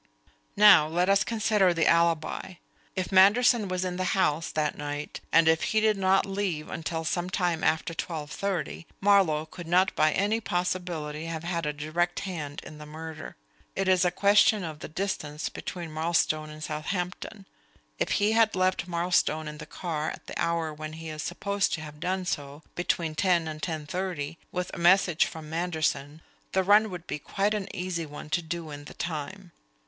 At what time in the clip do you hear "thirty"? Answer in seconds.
8.31-8.87, 23.85-24.39